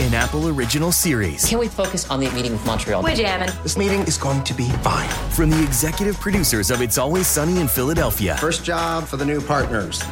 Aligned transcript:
an 0.00 0.14
Apple 0.14 0.48
original 0.48 0.92
series. 0.92 1.44
Can 1.44 1.58
we 1.58 1.66
focus 1.68 2.08
on 2.08 2.20
the 2.20 2.30
meeting 2.30 2.52
with 2.52 2.64
Montreal? 2.64 3.02
We're 3.02 3.16
jamming. 3.16 3.50
This 3.62 3.76
meeting 3.76 4.00
is 4.02 4.16
going 4.16 4.44
to 4.44 4.54
be 4.54 4.68
fine. 4.82 5.08
From 5.30 5.50
the 5.50 5.62
executive 5.62 6.18
producers 6.20 6.70
of 6.70 6.80
It's 6.80 6.98
Always 6.98 7.26
Sunny 7.26 7.60
in 7.60 7.66
Philadelphia. 7.66 8.36
First 8.36 8.64
job 8.64 9.04
for 9.04 9.16
the 9.16 9.24
new 9.24 9.40
partners. 9.40 10.02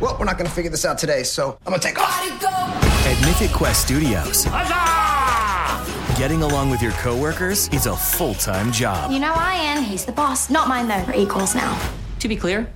Well, 0.00 0.16
we're 0.18 0.26
not 0.26 0.38
going 0.38 0.48
to 0.48 0.54
figure 0.54 0.70
this 0.70 0.84
out 0.84 0.98
today, 0.98 1.24
so 1.24 1.58
I'm 1.66 1.72
going 1.72 1.80
to 1.80 1.86
take 1.86 1.98
off. 2.00 2.20
At 3.06 3.20
Mythic 3.22 3.50
Quest 3.50 3.82
Studios. 3.84 4.44
Getting 6.16 6.42
along 6.42 6.70
with 6.70 6.80
your 6.80 6.92
coworkers 6.92 7.68
is 7.68 7.86
a 7.86 7.96
full-time 7.96 8.70
job. 8.70 9.10
You 9.10 9.18
know 9.18 9.34
Ian, 9.34 9.82
he's 9.82 10.04
the 10.04 10.12
boss. 10.12 10.48
Not 10.48 10.68
mine 10.68 10.86
though, 10.86 11.04
we're 11.08 11.14
equals 11.20 11.56
now. 11.56 11.76
To 12.20 12.28
be 12.28 12.36
clear, 12.36 12.68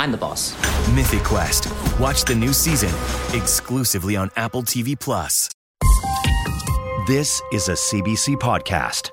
I'm 0.00 0.10
the 0.10 0.18
boss. 0.18 0.56
Mythic 0.92 1.22
Quest. 1.22 1.68
Watch 2.00 2.24
the 2.24 2.34
new 2.34 2.52
season 2.52 2.90
exclusively 3.32 4.16
on 4.16 4.30
Apple 4.34 4.62
TV 4.64 4.98
Plus. 4.98 5.48
This 7.10 7.42
is 7.50 7.68
a 7.68 7.72
CBC 7.72 8.36
podcast. 8.36 9.10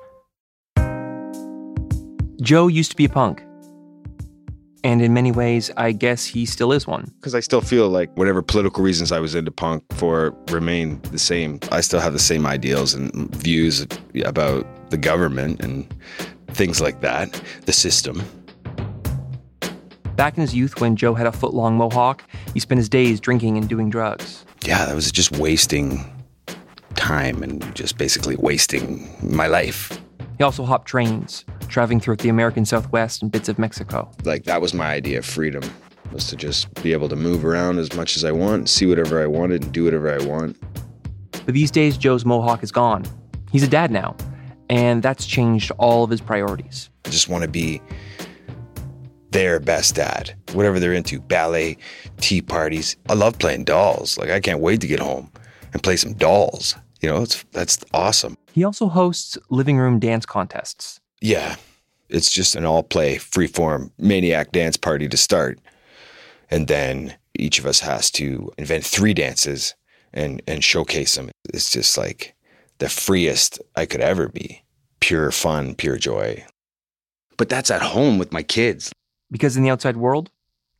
Joe 2.44 2.68
used 2.68 2.92
to 2.92 2.96
be 2.96 3.06
a 3.06 3.10
punk. 3.10 3.44
And 4.84 5.02
in 5.02 5.16
many 5.16 5.32
ways, 5.32 5.72
I 5.78 5.94
guess 5.94 6.24
he 6.24 6.46
still 6.46 6.72
is 6.74 6.86
one. 6.86 7.12
because 7.16 7.34
I 7.34 7.40
still 7.40 7.60
feel 7.60 7.90
like 7.90 8.16
whatever 8.16 8.44
political 8.44 8.84
reasons 8.84 9.12
I 9.12 9.20
was 9.20 9.34
into 9.34 9.50
punk 9.50 9.84
for 9.94 10.36
remain 10.52 11.02
the 11.10 11.18
same. 11.18 11.60
I 11.72 11.82
still 11.82 12.00
have 12.00 12.14
the 12.14 12.20
same 12.20 12.46
ideals 12.46 12.94
and 12.94 13.36
views 13.36 13.88
about 14.24 14.92
the 14.92 14.98
government 14.98 15.60
and 15.62 15.92
things 16.50 16.80
like 16.80 17.02
that, 17.02 17.42
the 17.66 17.74
system. 17.74 18.24
Back 20.16 20.38
in 20.38 20.42
his 20.42 20.54
youth, 20.54 20.80
when 20.80 20.96
Joe 20.96 21.16
had 21.16 21.26
a 21.26 21.32
foot 21.32 21.56
long 21.56 21.78
mohawk, 21.78 22.24
he 22.54 22.60
spent 22.60 22.78
his 22.78 22.90
days 22.90 23.20
drinking 23.20 23.58
and 23.58 23.68
doing 23.68 23.90
drugs. 23.90 24.46
Yeah, 24.64 24.86
that 24.86 24.94
was 24.94 25.12
just 25.12 25.32
wasting 25.40 26.14
time 27.08 27.42
and 27.42 27.74
just 27.74 27.98
basically 27.98 28.36
wasting 28.36 29.10
my 29.22 29.48
life. 29.48 29.98
He 30.38 30.44
also 30.44 30.66
hopped 30.66 30.88
trains, 30.88 31.46
traveling 31.70 32.02
throughout 32.02 32.20
the 32.20 32.30
American 32.30 32.66
Southwest 32.66 33.22
and 33.22 33.32
bits 33.32 33.48
of 33.48 33.58
Mexico. 33.58 34.12
Like 34.24 34.44
that 34.44 34.62
was 34.62 34.74
my 34.74 34.88
idea 34.88 35.20
of 35.20 35.26
freedom 35.26 35.64
was 36.12 36.28
to 36.28 36.36
just 36.36 36.74
be 36.84 36.92
able 36.94 37.10
to 37.10 37.16
move 37.16 37.46
around 37.46 37.80
as 37.80 37.94
much 37.94 38.18
as 38.18 38.26
I 38.26 38.32
want, 38.32 38.70
see 38.70 38.86
whatever 38.86 39.22
I 39.22 39.28
wanted 39.28 39.64
and 39.64 39.74
do 39.74 39.86
whatever 39.86 40.14
I 40.14 40.24
want. 40.26 40.58
But 41.32 41.54
these 41.54 41.72
days, 41.72 41.98
Joe's 41.98 42.26
mohawk 42.26 42.64
is 42.64 42.72
gone. 42.72 43.06
He's 43.52 43.64
a 43.64 43.68
dad 43.68 43.92
now, 43.92 44.16
and 44.70 45.02
that's 45.02 45.26
changed 45.26 45.72
all 45.78 46.04
of 46.04 46.10
his 46.10 46.22
priorities. 46.22 46.90
I 47.06 47.10
just 47.10 47.30
want 47.30 47.44
to 47.44 47.50
be 47.50 47.82
their 49.32 49.60
best 49.60 49.96
dad, 49.96 50.34
whatever 50.54 50.80
they're 50.80 50.94
into, 50.94 51.20
ballet, 51.22 51.78
tea 52.20 52.42
parties. 52.42 52.98
I 53.10 53.14
love 53.14 53.38
playing 53.40 53.64
dolls. 53.64 54.18
Like 54.18 54.30
I 54.30 54.40
can't 54.40 54.60
wait 54.60 54.82
to 54.82 54.88
get 54.88 55.00
home 55.00 55.32
and 55.74 55.82
play 55.82 55.96
some 55.96 56.14
dolls. 56.14 56.76
You 57.02 57.10
know, 57.10 57.22
it's 57.22 57.44
that's 57.52 57.78
awesome. 57.94 58.38
He 58.54 58.64
also 58.64 58.88
hosts 58.88 59.38
living 59.50 59.78
room 59.78 60.00
dance 60.00 60.26
contests. 60.26 61.00
Yeah. 61.22 61.56
It's 62.10 62.32
just 62.32 62.56
an 62.56 62.66
all 62.66 62.84
play, 62.84 63.18
free-form 63.18 63.92
maniac 63.98 64.52
dance 64.52 64.78
party 64.78 65.10
to 65.10 65.18
start. 65.18 65.60
And 66.50 66.68
then 66.68 67.16
each 67.38 67.60
of 67.60 67.66
us 67.66 67.82
has 67.82 68.10
to 68.12 68.52
invent 68.58 68.86
three 68.86 69.14
dances 69.14 69.76
and 70.14 70.42
and 70.48 70.64
showcase 70.64 71.16
them. 71.16 71.30
It's 71.54 71.70
just 71.70 71.98
like 71.98 72.34
the 72.80 72.90
freest 72.90 73.62
I 73.76 73.86
could 73.86 74.02
ever 74.02 74.30
be. 74.30 74.64
Pure 75.00 75.32
fun, 75.32 75.76
pure 75.76 75.98
joy. 75.98 76.46
But 77.38 77.50
that's 77.50 77.70
at 77.70 77.82
home 77.82 78.18
with 78.18 78.32
my 78.32 78.42
kids. 78.42 78.92
Because 79.30 79.58
in 79.58 79.64
the 79.64 79.70
outside 79.70 79.98
world, 79.98 80.32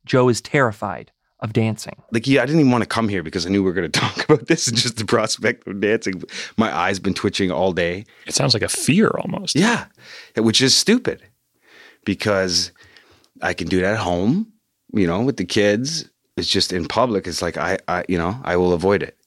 Joe 0.04 0.28
is 0.28 0.40
terrified 0.40 1.12
of 1.40 1.52
dancing. 1.52 1.94
like 2.10 2.26
yeah, 2.26 2.42
I 2.42 2.46
didn't 2.46 2.60
even 2.60 2.72
want 2.72 2.82
to 2.82 2.88
come 2.88 3.08
here 3.08 3.22
because 3.22 3.46
I 3.46 3.50
knew 3.50 3.62
we 3.62 3.70
were 3.70 3.74
going 3.74 3.90
to 3.90 4.00
talk 4.00 4.28
about 4.28 4.46
this 4.46 4.68
and 4.68 4.76
just 4.76 4.96
the 4.96 5.04
prospect 5.04 5.66
of 5.66 5.80
dancing. 5.80 6.22
My 6.56 6.74
eyes 6.76 6.98
been 6.98 7.14
twitching 7.14 7.50
all 7.50 7.72
day. 7.72 8.04
It 8.26 8.34
sounds 8.34 8.54
like 8.54 8.62
a 8.62 8.68
fear 8.68 9.08
almost. 9.08 9.54
Yeah, 9.56 9.86
which 10.36 10.60
is 10.60 10.76
stupid 10.76 11.22
because 12.04 12.72
I 13.42 13.54
can 13.54 13.68
do 13.68 13.80
that 13.80 13.94
at 13.94 14.00
home, 14.00 14.52
you 14.92 15.06
know, 15.06 15.22
with 15.22 15.36
the 15.36 15.44
kids. 15.44 16.08
It's 16.36 16.48
just 16.48 16.72
in 16.72 16.86
public. 16.86 17.26
It's 17.26 17.42
like 17.42 17.56
I, 17.56 17.78
I, 17.88 18.04
you 18.08 18.16
know, 18.16 18.38
I 18.44 18.56
will 18.56 18.72
avoid 18.72 19.02
it, 19.02 19.18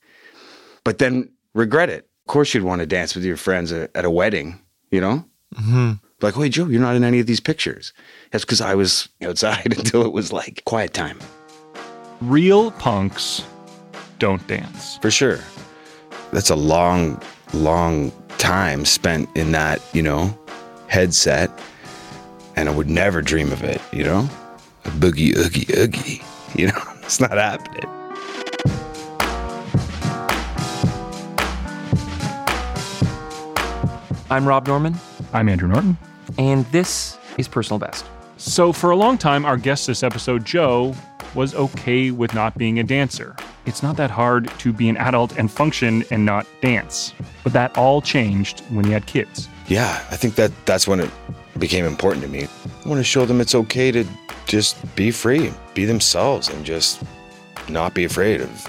but 0.84 0.98
then 0.98 1.30
regret 1.54 1.90
it. 1.90 2.10
Of 2.26 2.34
course, 2.34 2.54
you'd 2.54 2.64
want 2.64 2.80
to 2.80 2.86
dance 2.86 3.16
with 3.16 3.26
your 3.26 3.36
friends 3.36 3.72
at, 3.72 3.92
at 3.96 4.06
a 4.06 4.10
wedding, 4.10 4.60
you 4.92 5.02
know. 5.02 5.26
Mm-hmm. 5.56 5.92
Like, 6.22 6.38
wait, 6.38 6.54
Joe, 6.54 6.68
you're 6.68 6.80
not 6.80 6.96
in 6.96 7.04
any 7.04 7.20
of 7.20 7.28
these 7.28 7.40
pictures. 7.40 7.94
That's 8.32 8.46
because 8.46 8.62
I 8.62 8.76
was 8.76 9.10
outside 9.22 9.74
until 9.78 10.04
it 10.04 10.14
was 10.14 10.32
like 10.32 10.64
quiet 10.66 10.94
time. 10.94 11.20
Real 12.22 12.72
punks 12.72 13.44
don't 14.20 14.46
dance. 14.48 14.98
For 14.98 15.10
sure. 15.10 15.40
That's 16.32 16.50
a 16.50 16.56
long, 16.56 17.22
long 17.54 18.12
time 18.38 18.86
spent 18.86 19.28
in 19.36 19.52
that, 19.54 19.82
you 19.94 20.04
know, 20.04 20.38
headset. 20.88 21.50
And 22.56 22.70
I 22.70 22.72
would 22.76 22.90
never 22.90 23.22
dream 23.22 23.52
of 23.52 23.64
it, 23.64 23.82
you 23.92 24.04
know? 24.04 24.30
A 24.86 24.90
boogie, 24.90 25.36
oogie, 25.38 25.68
oogie. 25.78 26.22
You 26.54 26.68
know, 26.68 26.82
it's 27.02 27.22
not 27.22 27.32
happening. 27.32 27.88
I'm 34.30 34.48
Rob 34.48 34.68
Norman, 34.68 34.96
I'm 35.34 35.50
Andrew 35.50 35.68
Norman. 35.68 35.98
and 36.38 36.66
this 36.68 37.18
is 37.38 37.48
Personal 37.48 37.80
Best. 37.80 38.06
So, 38.38 38.72
for 38.72 38.92
a 38.92 38.96
long 38.96 39.18
time, 39.18 39.46
our 39.46 39.58
guest 39.58 39.88
this 39.88 40.04
episode, 40.04 40.46
Joe, 40.46 40.96
was 41.36 41.56
okay 41.56 42.12
with 42.12 42.34
not 42.34 42.58
being 42.58 42.80
a 42.80 42.84
dancer. 42.84 43.36
It's 43.66 43.84
not 43.84 43.98
that 43.98 44.12
hard 44.12 44.50
to 44.60 44.74
be 44.74 44.90
an 44.90 44.98
adult 44.98 45.38
and 45.38 45.52
function 45.52 46.04
and 46.12 46.26
not 46.26 46.46
dance. 46.62 47.14
But 47.44 47.54
that 47.54 47.78
all 47.78 48.02
changed 48.02 48.62
when 48.70 48.86
he 48.86 48.92
had 48.92 49.06
kids. 49.06 49.48
Yeah, 49.68 50.04
I 50.12 50.18
think 50.18 50.36
that 50.36 50.52
that's 50.66 50.88
when 50.88 51.00
it 51.00 51.10
became 51.58 51.86
important 51.86 52.24
to 52.24 52.30
me. 52.30 52.48
I 52.86 52.90
want 52.90 53.00
to 53.00 53.04
show 53.04 53.26
them 53.26 53.40
it's 53.40 53.56
okay 53.56 53.92
to 53.92 54.06
just 54.46 54.96
be 54.96 55.12
free, 55.12 55.54
be 55.74 55.86
themselves, 55.86 56.50
and 56.50 56.66
just 56.66 57.02
not 57.70 57.94
be 57.94 58.04
afraid 58.04 58.42
of 58.42 58.68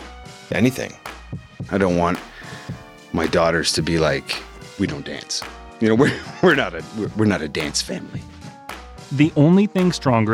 anything. 0.52 0.92
I 1.70 1.78
don't 1.78 1.96
want 1.96 2.18
my 3.12 3.26
daughters 3.26 3.72
to 3.72 3.82
be 3.82 3.98
like, 3.98 4.36
we 4.78 4.86
don't 4.86 5.04
dance. 5.04 5.42
You 5.80 5.88
know, 5.88 5.94
we're, 5.96 6.16
we're 6.42 6.54
not 6.54 6.74
a 6.74 6.84
we're, 6.96 7.10
we're 7.16 7.24
not 7.24 7.42
a 7.42 7.48
dance 7.48 7.82
family. 7.82 8.20
The 9.10 9.32
only 9.36 9.66
thing 9.66 9.92
stronger 9.92 10.30